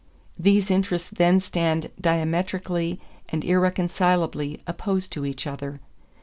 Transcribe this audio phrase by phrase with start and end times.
[0.39, 5.79] These interests then stand diametrically and irreconcilably opposed to each other.